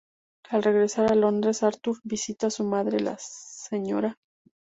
Al 0.49 0.63
regresar 0.63 1.11
a 1.11 1.15
Londres, 1.15 1.61
Arthur 1.61 1.99
visita 2.03 2.47
a 2.47 2.49
su 2.49 2.63
madre, 2.63 3.01
la 3.01 3.19
Sra. 3.19 4.17